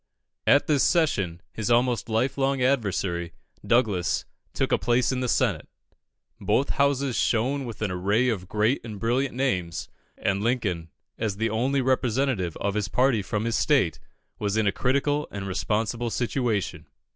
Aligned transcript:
At 0.47 0.65
this 0.65 0.81
session, 0.83 1.41
his 1.53 1.69
almost 1.69 2.09
life 2.09 2.35
long 2.35 2.59
adversary, 2.59 3.33
Douglas, 3.63 4.25
took 4.51 4.71
a 4.71 4.79
place 4.79 5.11
in 5.11 5.19
the 5.19 5.27
Senate. 5.29 5.67
Both 6.39 6.71
houses 6.71 7.15
shone 7.15 7.65
with 7.65 7.83
an 7.83 7.91
array 7.91 8.27
of 8.27 8.47
great 8.49 8.83
and 8.83 8.99
brilliant 8.99 9.35
names, 9.35 9.89
and 10.17 10.41
Lincoln, 10.43 10.89
as 11.19 11.37
the 11.37 11.51
only 11.51 11.81
representative 11.81 12.57
of 12.57 12.73
his 12.73 12.87
party 12.87 13.21
from 13.21 13.45
his 13.45 13.55
state, 13.55 13.99
was 14.39 14.57
in 14.57 14.65
a 14.65 14.71
critical 14.71 15.27
and 15.29 15.45
responsible 15.47 16.09
situation. 16.09 16.87